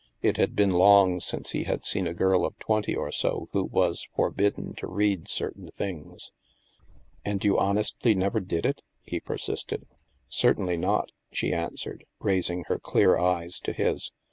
[0.23, 3.63] It had been long since he had seen a girl of twenty or so who
[3.65, 6.31] was forbidden" to read certain things.
[7.23, 9.85] And you honestly never did it?" he persisted.
[10.27, 14.11] Certainly not," she answered, raising her clear eyes to his.